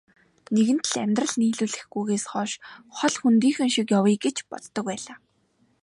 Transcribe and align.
Нэгэнт 0.53 0.85
л 0.91 0.93
амьдрал 1.03 1.33
нийлүүлэхгүйгээс 1.39 2.25
хойш 2.31 2.51
хол 2.95 3.15
хөндийхөн 3.21 3.69
шиг 3.75 3.87
явъя 3.99 4.15
гэж 4.25 4.37
боддог 4.49 4.85
байлаа. 4.89 5.17